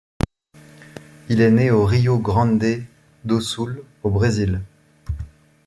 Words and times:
Il 1.29 1.41
est 1.41 1.51
né 1.51 1.69
au 1.69 1.85
Rio 1.85 2.17
Grande 2.17 2.81
do 3.23 3.39
Sul 3.39 3.83
au 4.01 4.09
Brésil. 4.09 4.61